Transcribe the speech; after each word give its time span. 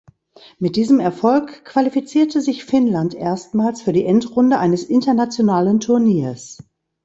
Mit 0.57 0.77
diesem 0.77 0.99
Erfolg 0.99 1.63
qualifizierte 1.63 2.41
sich 2.41 2.65
Finnland 2.65 3.13
erstmals 3.13 3.83
für 3.83 3.93
die 3.93 4.03
Endrunde 4.05 4.57
eines 4.57 4.81
internationalen 4.85 5.79
Turniers. 5.79 6.57